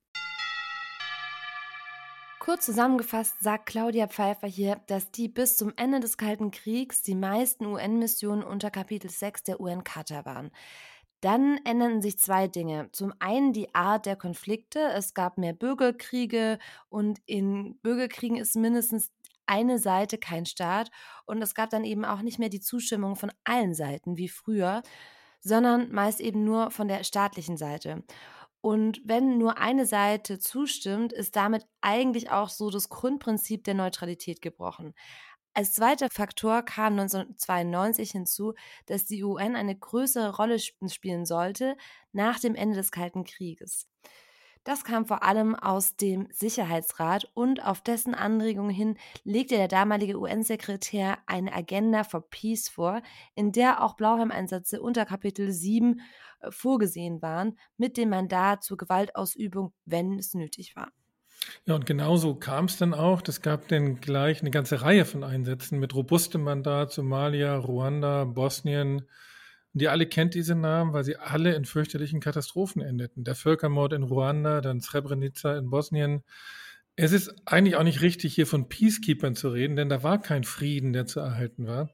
[2.39, 7.15] Kurz zusammengefasst sagt Claudia Pfeiffer hier, dass die bis zum Ende des Kalten Kriegs die
[7.15, 10.51] meisten UN-Missionen unter Kapitel 6 der UN-Charta waren.
[11.23, 12.89] Dann änderten sich zwei Dinge.
[12.91, 14.79] Zum einen die Art der Konflikte.
[14.93, 16.59] Es gab mehr Bürgerkriege
[16.89, 19.09] und in Bürgerkriegen ist mindestens
[19.45, 20.91] eine Seite kein Staat.
[21.25, 24.83] Und es gab dann eben auch nicht mehr die Zustimmung von allen Seiten wie früher,
[25.39, 28.03] sondern meist eben nur von der staatlichen Seite.
[28.59, 34.41] Und wenn nur eine Seite zustimmt, ist damit eigentlich auch so das Grundprinzip der Neutralität
[34.41, 34.93] gebrochen.
[35.55, 38.53] Als zweiter Faktor kam 1992 hinzu,
[38.87, 41.77] dass die UN eine größere Rolle spielen sollte
[42.11, 43.87] nach dem Ende des Kalten Krieges.
[44.63, 50.17] Das kam vor allem aus dem Sicherheitsrat und auf dessen Anregung hin legte der damalige
[50.17, 53.01] UN-Sekretär eine Agenda for Peace vor,
[53.35, 55.99] in der auch Blauhelm-Einsätze unter Kapitel 7
[56.39, 60.91] äh, vorgesehen waren, mit dem Mandat zur Gewaltausübung, wenn es nötig war.
[61.65, 63.21] Ja, und genauso kam es dann auch.
[63.27, 69.03] Es gab dann gleich eine ganze Reihe von Einsätzen mit robustem Mandat, Somalia, Ruanda, Bosnien.
[69.73, 73.23] Und ihr alle kennt diese Namen, weil sie alle in fürchterlichen Katastrophen endeten.
[73.23, 76.23] Der Völkermord in Ruanda, dann Srebrenica in Bosnien.
[76.95, 80.43] Es ist eigentlich auch nicht richtig, hier von Peacekeepers zu reden, denn da war kein
[80.43, 81.89] Frieden, der zu erhalten war.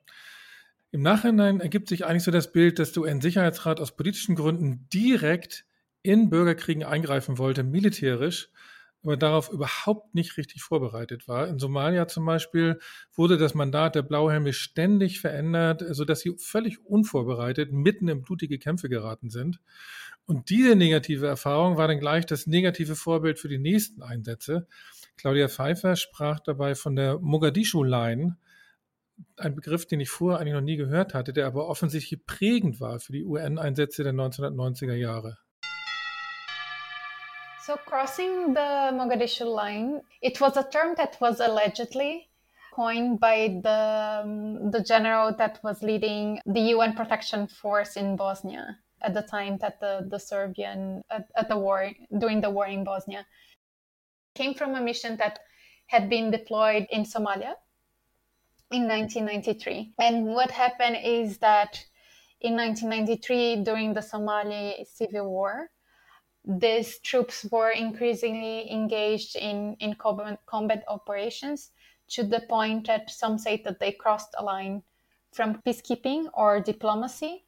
[0.92, 5.66] Im Nachhinein ergibt sich eigentlich so das Bild, dass der UN-Sicherheitsrat aus politischen Gründen direkt
[6.02, 8.50] in Bürgerkriegen eingreifen wollte, militärisch,
[9.04, 11.48] aber darauf überhaupt nicht richtig vorbereitet war.
[11.48, 12.80] In Somalia zum Beispiel
[13.14, 18.90] wurde das Mandat der Blauhelme ständig verändert, sodass sie völlig unvorbereitet mitten in blutige Kämpfe
[18.90, 19.60] geraten sind.
[20.26, 24.68] Und diese negative Erfahrung war dann gleich das negative Vorbild für die nächsten Einsätze.
[25.18, 28.38] Claudia Pfeiffer sprach dabei von der Mogadischu-Line,
[29.38, 33.00] ein Begriff, den ich vorher eigentlich noch nie gehört hatte, der aber offensichtlich prägend war
[33.00, 35.40] für die UN-Einsätze der 1990er Jahre.
[37.70, 42.28] So, crossing the Mogadishu line, it was a term that was allegedly
[42.74, 48.80] coined by the, um, the general that was leading the UN protection force in Bosnia
[49.04, 52.84] at the time that the, the Serbian, at, at the war, during the war in
[52.84, 53.24] Bosnia,
[54.34, 55.38] came from a mission that
[55.86, 57.54] had been deployed in Somalia
[58.72, 59.94] in 1993.
[60.00, 61.86] And what happened is that
[62.42, 65.70] in 1993, during the Somali civil war,
[66.46, 71.72] these troops were increasingly engaged in, in combat, combat operations
[72.10, 74.82] to the point that some say that they crossed a line
[75.32, 77.46] from peacekeeping or diplomacy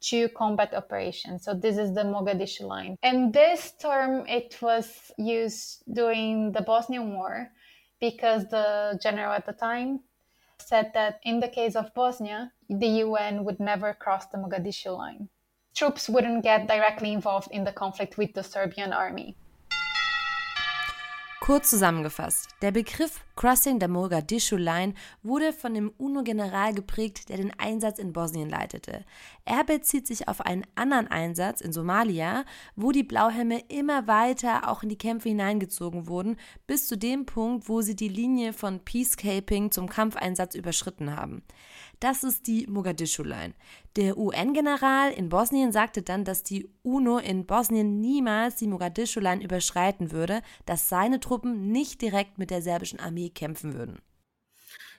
[0.00, 1.44] to combat operations.
[1.44, 2.96] So this is the Mogadishu line.
[3.02, 7.48] And this term, it was used during the Bosnian War
[8.00, 10.00] because the general at the time
[10.58, 15.28] said that in the case of Bosnia, the UN would never cross the Mogadishu line.
[15.74, 19.36] Troops wouldn't get directly involved in the conflict with the Serbian army.
[21.42, 27.52] Kurz zusammengefasst, der Begriff Crossing the Mogadischu Line wurde von dem UNO-General geprägt, der den
[27.58, 29.04] Einsatz in Bosnien leitete.
[29.44, 32.44] Er bezieht sich auf einen anderen Einsatz in Somalia,
[32.76, 36.36] wo die Blauhelme immer weiter auch in die Kämpfe hineingezogen wurden,
[36.68, 41.42] bis zu dem Punkt, wo sie die Linie von Peacecaping zum Kampfeinsatz überschritten haben.
[42.02, 43.54] Das ist die Mogadischu-Line.
[43.94, 50.10] Der UN-General in Bosnien sagte dann, dass die UNO in Bosnien niemals die Mogadischu-Line überschreiten
[50.10, 54.00] würde, dass seine Truppen nicht direkt mit der serbischen Armee kämpfen würden.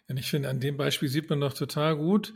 [0.08, 2.34] Und ich finde, an dem Beispiel sieht man doch total gut,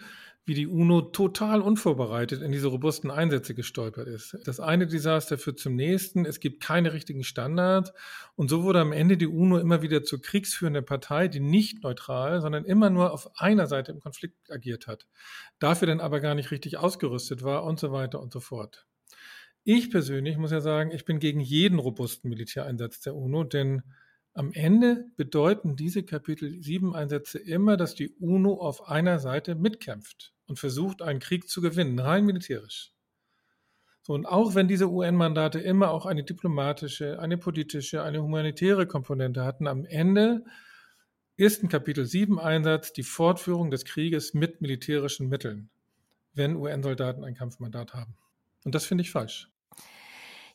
[0.48, 4.38] wie die UNO total unvorbereitet in diese robusten Einsätze gestolpert ist.
[4.46, 7.92] Das eine Desaster führt zum nächsten, es gibt keine richtigen Standards
[8.36, 12.40] und so wurde am Ende die UNO immer wieder zur kriegsführenden Partei, die nicht neutral,
[12.40, 15.06] sondern immer nur auf einer Seite im Konflikt agiert hat,
[15.60, 18.88] dafür dann aber gar nicht richtig ausgerüstet war und so weiter und so fort.
[19.66, 23.84] Ich persönlich muss ja sagen, ich bin gegen jeden robusten Militäreinsatz der UNO, denn
[24.38, 30.37] Am Ende bedeuten diese Kapitel 7 Einsätze immer, dass die UNO auf einer Seite mitkämpft
[30.48, 32.94] und versucht, einen Krieg zu gewinnen, rein militärisch.
[34.02, 39.44] So, und auch wenn diese UN-Mandate immer auch eine diplomatische, eine politische, eine humanitäre Komponente
[39.44, 40.46] hatten, am Ende
[41.36, 45.70] ist ein Kapitel 7 Einsatz die Fortführung des Krieges mit militärischen Mitteln,
[46.34, 48.16] wenn UN-Soldaten ein Kampfmandat haben.
[48.64, 49.52] Und das finde ich falsch.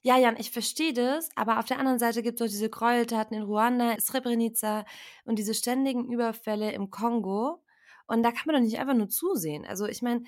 [0.04, 3.36] Ja, Jan, ich verstehe das, aber auf der anderen Seite gibt es auch diese Gräueltaten
[3.36, 4.84] in Ruanda, Srebrenica
[5.24, 7.61] und diese ständigen Überfälle im Kongo.
[8.06, 9.64] Und da kann man doch nicht einfach nur zusehen.
[9.64, 10.22] Also ich meine,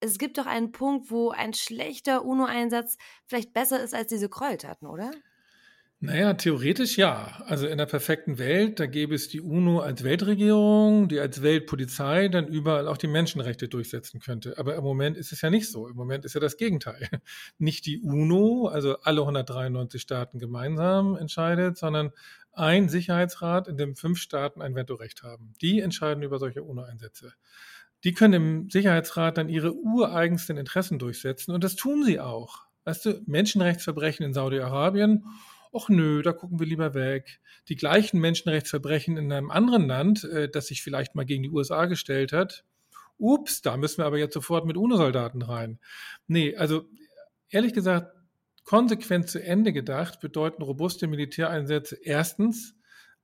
[0.00, 4.88] es gibt doch einen Punkt, wo ein schlechter UNO-Einsatz vielleicht besser ist als diese Gräueltaten,
[4.88, 5.10] oder?
[6.02, 7.42] Naja, theoretisch ja.
[7.44, 12.28] Also in der perfekten Welt, da gäbe es die UNO als Weltregierung, die als Weltpolizei
[12.28, 14.56] dann überall auch die Menschenrechte durchsetzen könnte.
[14.56, 15.88] Aber im Moment ist es ja nicht so.
[15.88, 17.06] Im Moment ist ja das Gegenteil.
[17.58, 22.12] Nicht die UNO, also alle 193 Staaten gemeinsam entscheidet, sondern
[22.52, 25.52] ein Sicherheitsrat, in dem fünf Staaten ein Vetorecht haben.
[25.60, 27.34] Die entscheiden über solche UNO-Einsätze.
[28.04, 32.62] Die können im Sicherheitsrat dann ihre ureigensten Interessen durchsetzen und das tun sie auch.
[32.84, 35.26] Weißt du, Menschenrechtsverbrechen in Saudi-Arabien
[35.74, 37.40] ach nö, da gucken wir lieber weg.
[37.68, 41.86] Die gleichen Menschenrechtsverbrechen in einem anderen Land, äh, das sich vielleicht mal gegen die USA
[41.86, 42.64] gestellt hat,
[43.18, 45.78] ups, da müssen wir aber jetzt sofort mit UNO-Soldaten rein.
[46.26, 46.88] Nee, also
[47.50, 48.14] ehrlich gesagt,
[48.64, 52.74] konsequent zu Ende gedacht bedeuten robuste Militäreinsätze erstens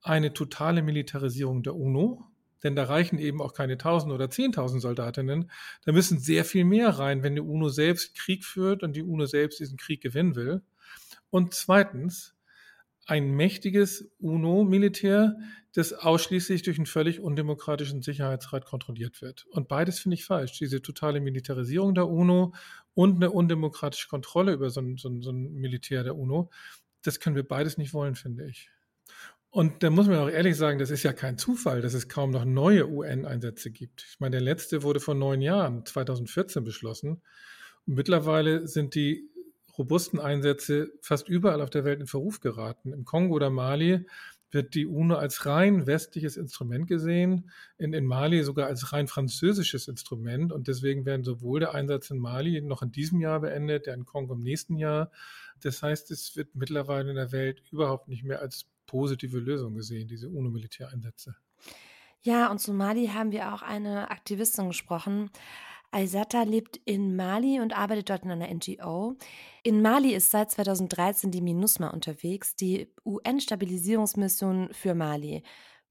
[0.02, 2.24] eine totale Militarisierung der UNO,
[2.62, 5.50] denn da reichen eben auch keine 1000 oder 10.000 Soldatinnen.
[5.84, 9.26] Da müssen sehr viel mehr rein, wenn die UNO selbst Krieg führt und die UNO
[9.26, 10.62] selbst diesen Krieg gewinnen will.
[11.30, 12.35] Und zweitens
[13.06, 15.36] ein mächtiges UNO-Militär,
[15.72, 19.46] das ausschließlich durch einen völlig undemokratischen Sicherheitsrat kontrolliert wird.
[19.50, 20.58] Und beides finde ich falsch.
[20.58, 22.54] Diese totale Militarisierung der UNO
[22.94, 26.50] und eine undemokratische Kontrolle über so ein, so, ein, so ein Militär der UNO,
[27.02, 28.70] das können wir beides nicht wollen, finde ich.
[29.50, 32.30] Und da muss man auch ehrlich sagen, das ist ja kein Zufall, dass es kaum
[32.30, 34.04] noch neue UN-Einsätze gibt.
[34.10, 37.22] Ich meine, der letzte wurde vor neun Jahren, 2014, beschlossen.
[37.86, 39.30] Und mittlerweile sind die
[39.78, 42.92] robusten Einsätze fast überall auf der Welt in Verruf geraten.
[42.92, 44.06] Im Kongo oder Mali
[44.50, 49.88] wird die UNO als rein westliches Instrument gesehen, in, in Mali sogar als rein französisches
[49.88, 50.52] Instrument.
[50.52, 54.04] Und deswegen werden sowohl der Einsatz in Mali noch in diesem Jahr beendet, der in
[54.04, 55.10] Kongo im nächsten Jahr.
[55.60, 60.08] Das heißt, es wird mittlerweile in der Welt überhaupt nicht mehr als positive Lösung gesehen,
[60.08, 61.34] diese UNO-Militäreinsätze.
[62.22, 65.30] Ja, und zu Mali haben wir auch eine Aktivistin gesprochen,
[65.90, 69.16] Aysata lebt in Mali und arbeitet dort in einer NGO.
[69.62, 75.42] In Mali ist seit 2013 die MINUSMA unterwegs, die UN-Stabilisierungsmission für Mali.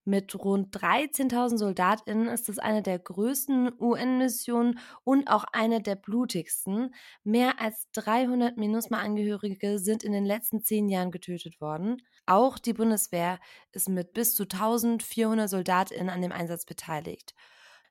[0.08, 6.93] Mit rund 13.000 SoldatInnen ist es eine der größten UN-Missionen und auch eine der blutigsten.
[7.23, 12.03] Mehr als 300 MINUSMA-Angehörige sind in den letzten zehn Jahren getötet worden.
[12.27, 13.39] Auch die Bundeswehr
[13.71, 17.34] ist mit bis zu 1.400 SoldatInnen an dem Einsatz beteiligt.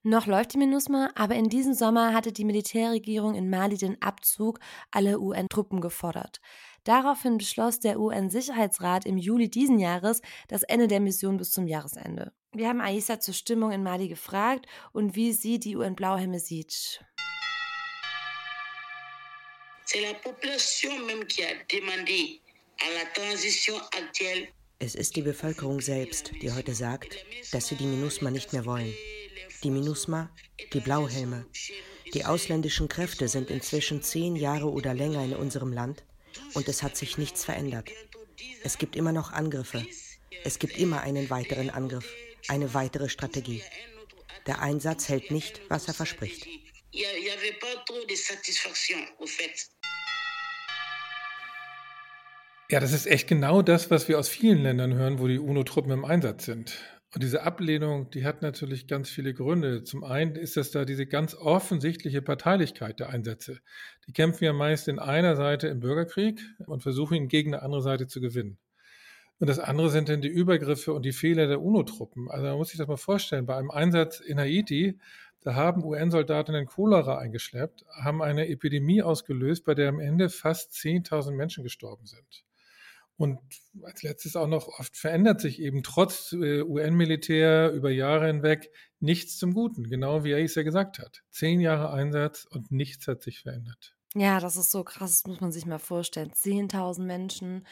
[0.06, 4.60] Noch läuft die MINUSMA, aber in diesem Sommer hatte die Militärregierung in Mali den Abzug
[4.90, 6.42] aller UN-Truppen gefordert.
[6.84, 12.34] Daraufhin beschloss der UN-Sicherheitsrat im Juli diesen Jahres das Ende der Mission bis zum Jahresende.
[12.52, 17.02] Wir haben Aissa zur Stimmung in Mali gefragt und wie sie die UN-Blauhelme sieht.
[24.78, 27.16] Es ist die Bevölkerung selbst, die heute sagt,
[27.52, 28.92] dass sie die MINUSMA nicht mehr wollen
[29.64, 30.30] die MINUSMA,
[30.74, 31.46] die Blauhelme.
[32.12, 36.04] Die ausländischen Kräfte sind inzwischen zehn Jahre oder länger in unserem Land
[36.52, 37.90] und es hat sich nichts verändert.
[38.62, 39.86] Es gibt immer noch Angriffe.
[40.44, 42.12] Es gibt immer einen weiteren Angriff,
[42.48, 43.62] eine weitere Strategie.
[44.46, 46.46] Der Einsatz hält nicht, was er verspricht.
[52.74, 55.92] Ja, das ist echt genau das, was wir aus vielen Ländern hören, wo die UNO-Truppen
[55.92, 56.76] im Einsatz sind.
[57.14, 59.84] Und diese Ablehnung, die hat natürlich ganz viele Gründe.
[59.84, 63.60] Zum einen ist das da diese ganz offensichtliche Parteilichkeit der Einsätze.
[64.08, 67.80] Die kämpfen ja meist in einer Seite im Bürgerkrieg und versuchen ihn gegen eine andere
[67.80, 68.58] Seite zu gewinnen.
[69.38, 72.28] Und das andere sind dann die Übergriffe und die Fehler der UNO-Truppen.
[72.28, 74.98] Also man muss sich das mal vorstellen, bei einem Einsatz in Haiti,
[75.42, 81.36] da haben UN-Soldaten Cholera eingeschleppt, haben eine Epidemie ausgelöst, bei der am Ende fast 10.000
[81.36, 82.44] Menschen gestorben sind.
[83.16, 83.38] Und
[83.82, 89.38] als letztes auch noch, oft verändert sich eben trotz äh, UN-Militär über Jahre hinweg nichts
[89.38, 91.22] zum Guten, genau wie er es ja gesagt hat.
[91.30, 93.94] Zehn Jahre Einsatz und nichts hat sich verändert.
[94.16, 96.32] Ja, das ist so krass, das muss man sich mal vorstellen.
[96.32, 97.66] 10.000 Menschen,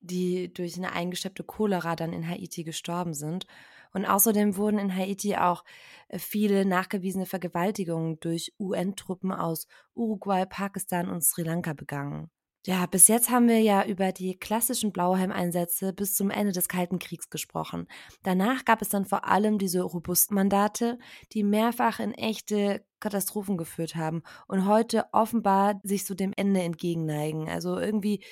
[0.00, 3.46] die durch eine eingeschleppte Cholera dann in Haiti gestorben sind.
[3.92, 5.64] Und außerdem wurden in Haiti auch
[6.08, 12.30] äh, viele nachgewiesene Vergewaltigungen durch UN-Truppen aus Uruguay, Pakistan und Sri Lanka begangen.
[12.66, 16.98] Ja, bis jetzt haben wir ja über die klassischen Blauhelmeinsätze bis zum Ende des Kalten
[16.98, 17.86] Kriegs gesprochen.
[18.24, 20.98] Danach gab es dann vor allem diese Robustmandate,
[21.32, 27.48] die mehrfach in echte Katastrophen geführt haben und heute offenbar sich so dem Ende entgegenneigen.
[27.48, 28.24] Also irgendwie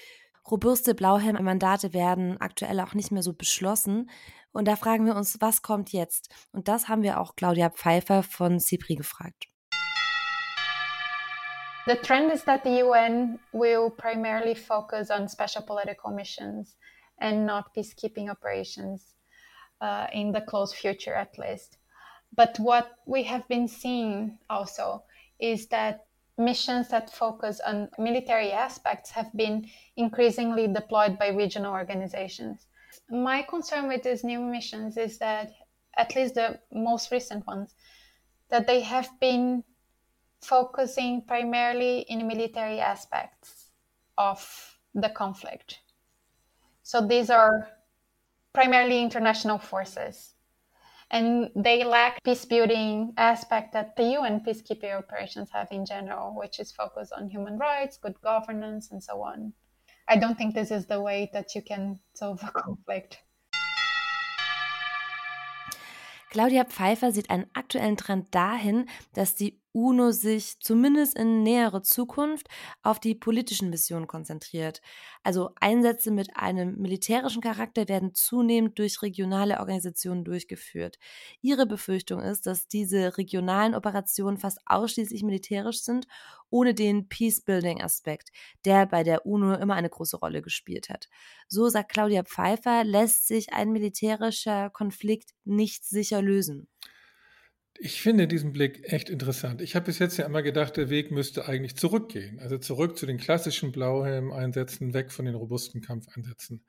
[0.50, 4.10] robuste Blauhelm-Mandate werden aktuell auch nicht mehr so beschlossen.
[4.50, 6.28] Und da fragen wir uns, was kommt jetzt?
[6.50, 9.53] Und das haben wir auch Claudia Pfeiffer von CIPRI gefragt.
[11.86, 16.76] The trend is that the UN will primarily focus on special political missions
[17.18, 19.14] and not peacekeeping operations
[19.82, 21.76] uh, in the close future, at least.
[22.34, 25.04] But what we have been seeing also
[25.38, 26.06] is that
[26.38, 32.66] missions that focus on military aspects have been increasingly deployed by regional organizations.
[33.10, 35.52] My concern with these new missions is that,
[35.96, 37.74] at least the most recent ones,
[38.48, 39.64] that they have been
[40.44, 43.70] focusing primarily in military aspects
[44.18, 45.80] of the conflict.
[46.82, 47.68] So these are
[48.52, 50.34] primarily international forces.
[51.10, 56.58] And they lack peace building aspect that the UN peacekeeping operations have in general, which
[56.60, 59.52] is focused on human rights, good governance, and so on.
[60.08, 63.18] I don't think this is the way that you can solve a conflict.
[66.30, 72.46] Claudia Pfeiffer sieht einen aktuellen Trend dahin, dass die UNO sich zumindest in nähere Zukunft
[72.82, 74.80] auf die politischen Missionen konzentriert.
[75.24, 80.98] Also Einsätze mit einem militärischen Charakter werden zunehmend durch regionale Organisationen durchgeführt.
[81.42, 86.06] Ihre Befürchtung ist, dass diese regionalen Operationen fast ausschließlich militärisch sind,
[86.50, 88.30] ohne den Peace-Building-Aspekt,
[88.64, 91.08] der bei der UNO immer eine große Rolle gespielt hat.
[91.48, 96.68] So sagt Claudia Pfeiffer, lässt sich ein militärischer Konflikt nicht sicher lösen.
[97.78, 99.60] Ich finde diesen Blick echt interessant.
[99.60, 102.38] Ich habe bis jetzt ja immer gedacht, der Weg müsste eigentlich zurückgehen.
[102.38, 106.64] Also zurück zu den klassischen Blauhelm-Einsätzen, weg von den robusten Kampfeinsätzen.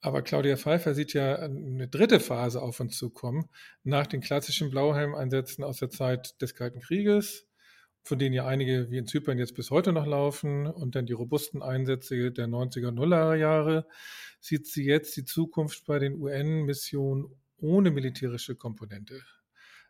[0.00, 3.48] Aber Claudia Pfeiffer sieht ja eine dritte Phase auf uns zukommen,
[3.82, 7.46] nach den klassischen Blauhelm-Einsätzen aus der Zeit des Kalten Krieges,
[8.02, 11.12] von denen ja einige wie in Zypern jetzt bis heute noch laufen, und dann die
[11.12, 13.86] robusten Einsätze der 90er, Nuller Jahre,
[14.40, 17.26] sieht sie jetzt die Zukunft bei den UN-Missionen
[17.58, 19.22] ohne militärische Komponente.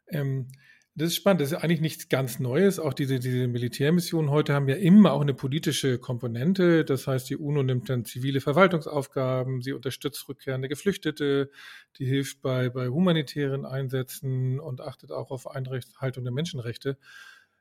[0.09, 0.49] Ähm,
[0.95, 1.41] das ist spannend.
[1.41, 2.79] Das ist eigentlich nichts ganz Neues.
[2.79, 6.85] Auch diese, diese Militärmissionen heute haben ja immer auch eine politische Komponente.
[6.85, 11.51] Das heißt, die UNO nimmt dann zivile Verwaltungsaufgaben, sie unterstützt rückkehrende Geflüchtete,
[11.97, 16.99] die hilft bei, bei humanitären Einsätzen und achtet auch auf Einhaltung der Menschenrechte.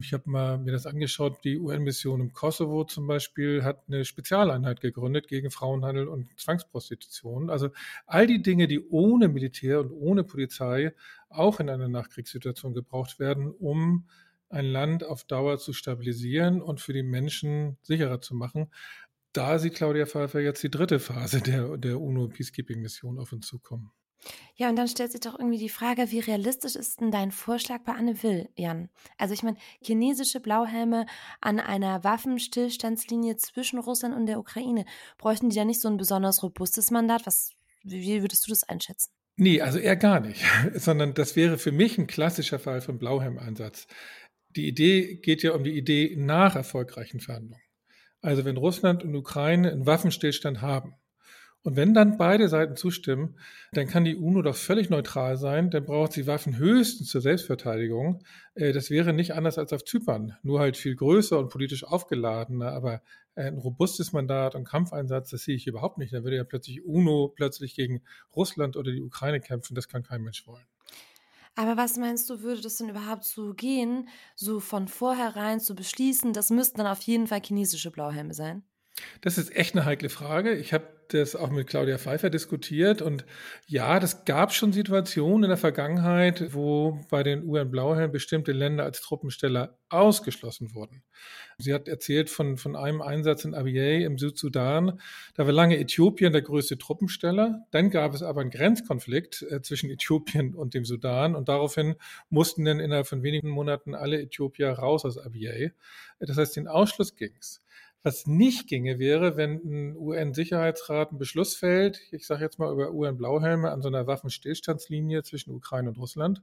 [0.04, 1.44] Ich habe mal mir das angeschaut.
[1.44, 7.50] Die UN-Mission im Kosovo zum Beispiel hat eine Spezialeinheit gegründet gegen Frauenhandel und Zwangsprostitution.
[7.50, 7.70] Also
[8.06, 10.94] all die Dinge, die ohne Militär und ohne Polizei
[11.30, 14.08] auch in einer Nachkriegssituation gebraucht werden, um
[14.50, 18.68] ein Land auf Dauer zu stabilisieren und für die Menschen sicherer zu machen.
[19.34, 23.92] Da sieht Claudia Pfeiffer jetzt die dritte Phase der, der UNO-Peacekeeping-Mission auf uns zukommen.
[24.56, 27.80] Ja, und dann stellt sich doch irgendwie die Frage, wie realistisch ist denn dein Vorschlag
[27.80, 28.90] bei Anne Will, Jan?
[29.18, 31.06] Also ich meine, chinesische Blauhelme
[31.40, 34.86] an einer Waffenstillstandslinie zwischen Russland und der Ukraine,
[35.18, 37.26] bräuchten die da nicht so ein besonders robustes Mandat?
[37.26, 37.52] Was,
[37.84, 39.12] wie würdest du das einschätzen?
[39.38, 40.44] Nee, also eher gar nicht,
[40.76, 43.88] sondern das wäre für mich ein klassischer Fall von Blauhelm-Einsatz.
[44.56, 47.64] Die Idee geht ja um die Idee nach erfolgreichen Verhandlungen.
[48.22, 50.94] Also wenn Russland und Ukraine einen Waffenstillstand haben,
[51.64, 53.38] und wenn dann beide Seiten zustimmen,
[53.72, 58.24] dann kann die UNO doch völlig neutral sein, dann braucht sie Waffen höchstens zur Selbstverteidigung.
[58.56, 62.72] Äh, das wäre nicht anders als auf Zypern, nur halt viel größer und politisch aufgeladener,
[62.72, 63.02] aber
[63.36, 66.14] ein robustes Mandat und Kampfeinsatz, das sehe ich überhaupt nicht.
[66.14, 68.02] Da würde ja plötzlich UNO plötzlich gegen
[68.36, 70.66] Russland oder die Ukraine kämpfen, das kann kein Mensch wollen.
[71.56, 76.34] Aber was meinst du, würde das denn überhaupt so gehen, so von vornherein zu beschließen,
[76.34, 78.64] das müssten dann auf jeden Fall chinesische Blauhelme sein?
[79.22, 80.54] Das ist echt eine heikle Frage.
[80.54, 83.26] Ich habe das auch mit Claudia Pfeiffer diskutiert und
[83.68, 89.02] ja, das gab schon Situationen in der Vergangenheit, wo bei den UN-Blauhelmen bestimmte Länder als
[89.02, 91.04] Truppensteller ausgeschlossen wurden.
[91.58, 95.00] Sie hat erzählt von, von einem Einsatz in Abyei im Südsudan.
[95.36, 97.66] Da war lange Äthiopien der größte Truppensteller.
[97.72, 101.96] Dann gab es aber einen Grenzkonflikt äh, zwischen Äthiopien und dem Sudan und daraufhin
[102.30, 105.74] mussten dann innerhalb von wenigen Monaten alle Äthiopier raus aus Abyei.
[106.20, 107.62] Das heißt, den Ausschluss ging's.
[108.04, 112.92] Was nicht ginge, wäre, wenn ein UN-Sicherheitsrat einen Beschluss fällt, ich sage jetzt mal über
[112.92, 116.42] UN-Blauhelme an so einer Waffenstillstandslinie zwischen Ukraine und Russland,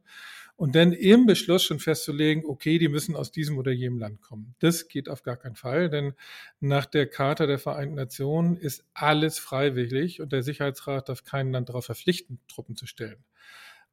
[0.55, 4.55] und dann im Beschluss schon festzulegen, okay, die müssen aus diesem oder jenem Land kommen.
[4.61, 6.15] Das geht auf gar keinen Fall, denn
[6.61, 11.71] nach der Charta der Vereinten Nationen ist alles freiwillig und der Sicherheitsrat darf kein Land
[11.71, 13.25] darauf verpflichten, Truppen zu stellen.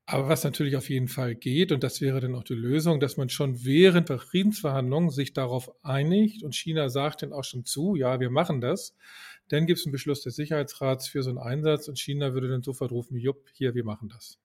[0.07, 3.17] Aber was natürlich auf jeden Fall geht, und das wäre dann auch die Lösung, dass
[3.17, 7.95] man schon während der Friedensverhandlungen sich darauf einigt und China sagt dann auch schon zu,
[7.95, 8.95] ja, wir machen das.
[9.47, 12.61] Dann gibt es einen Beschluss des Sicherheitsrats für so einen Einsatz und China würde dann
[12.61, 14.37] sofort rufen, jupp, hier, wir machen das.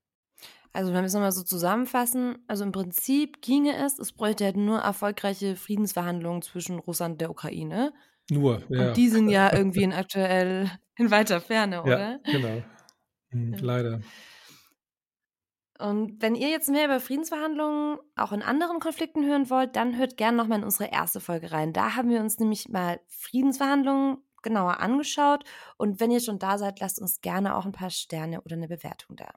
[0.72, 4.56] Also wenn wir es nochmal so zusammenfassen, also im Prinzip ginge es, es bräuchte halt
[4.56, 7.92] nur erfolgreiche Friedensverhandlungen zwischen Russland und der Ukraine.
[8.30, 8.88] Nur, ja.
[8.88, 12.20] Und die sind ja irgendwie in aktuell in weiter Ferne, oder?
[12.24, 12.62] Ja, genau.
[13.30, 13.58] Hm, ja.
[13.60, 14.00] Leider.
[15.80, 20.16] Und wenn ihr jetzt mehr über Friedensverhandlungen auch in anderen Konflikten hören wollt, dann hört
[20.16, 21.72] gerne nochmal in unsere erste Folge rein.
[21.72, 25.44] Da haben wir uns nämlich mal Friedensverhandlungen genauer angeschaut.
[25.76, 28.68] Und wenn ihr schon da seid, lasst uns gerne auch ein paar Sterne oder eine
[28.68, 29.32] Bewertung da.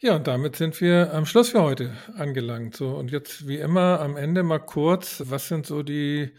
[0.00, 2.76] Ja, und damit sind wir am Schluss für heute angelangt.
[2.76, 6.34] So, und jetzt wie immer am Ende mal kurz, was sind so die,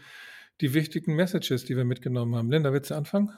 [0.60, 2.50] die wichtigen Messages, die wir mitgenommen haben?
[2.50, 3.32] Linda, willst du anfangen?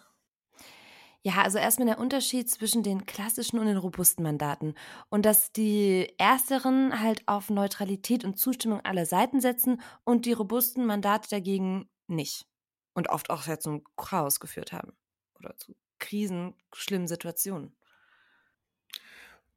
[1.24, 4.74] Ja, also erstmal der Unterschied zwischen den klassischen und den robusten Mandaten.
[5.10, 10.86] Und dass die ersteren halt auf Neutralität und Zustimmung aller Seiten setzen und die robusten
[10.86, 12.46] Mandate dagegen nicht.
[12.94, 14.92] Und oft auch sehr zum Chaos geführt haben.
[15.38, 17.77] Oder zu Krisen, schlimmen Situationen.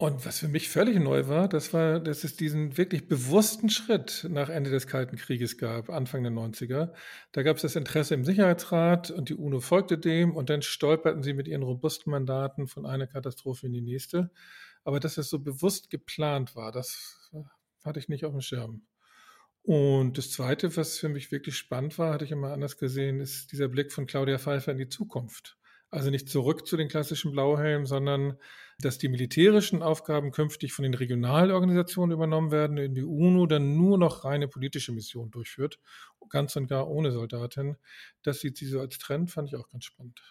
[0.02, 4.26] Und was für mich völlig neu war, das war, dass es diesen wirklich bewussten Schritt
[4.28, 6.92] nach Ende des Kalten Krieges gab, Anfang der 90er.
[7.34, 11.22] Da gab es das Interesse im Sicherheitsrat und die UNO folgte dem und dann stolperten
[11.22, 14.32] sie mit ihren robusten Mandaten von einer Katastrophe in die nächste.
[14.84, 17.30] Aber dass es so bewusst geplant war, das
[17.86, 18.82] hatte ich nicht auf dem Schirm.
[19.62, 23.52] Und das Zweite, was für mich wirklich spannend war, hatte ich immer anders gesehen, ist
[23.52, 25.60] dieser Blick von Claudia Pfeiffer in die Zukunft.
[25.92, 28.38] Also nicht zurück zu den klassischen Blauhelmen, sondern
[28.80, 33.98] dass die militärischen Aufgaben künftig von den Regionalorganisationen übernommen werden, in die UNO dann nur
[33.98, 35.80] noch reine politische Missionen durchführt,
[36.30, 37.76] ganz und gar ohne Soldaten.
[38.24, 40.22] Das sieht sie so als Trend, fand ich auch ganz spannend.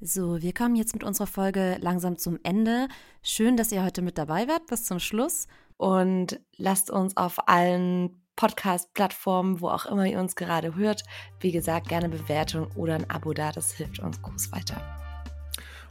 [0.00, 2.88] So, wir kommen jetzt mit unserer Folge langsam zum Ende.
[3.22, 5.46] Schön, dass ihr heute mit dabei wart bis zum Schluss
[5.78, 11.04] und lasst uns auf allen Podcast-Plattformen, wo auch immer ihr uns gerade hört,
[11.40, 13.50] wie gesagt, gerne Bewertung oder ein Abo da.
[13.50, 15.05] Das hilft uns groß weiter.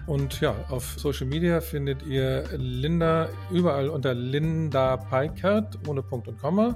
[0.08, 6.40] Und ja, auf Social Media findet ihr Linda überall unter Linda Peikert ohne Punkt und
[6.40, 6.76] Komma.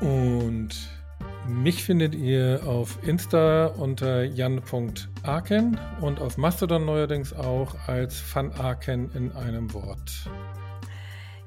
[0.00, 0.68] Und
[1.48, 9.32] mich findet ihr auf Insta unter jan.aken und auf Mastodon neuerdings auch als fanaken in
[9.32, 10.12] einem Wort.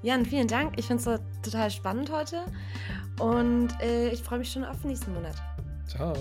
[0.02, 0.74] Jan, vielen Dank.
[0.78, 2.45] Ich finde es total spannend heute
[3.20, 5.36] und äh, ich freue mich schon auf den nächsten Monat.
[5.88, 6.14] Ciao.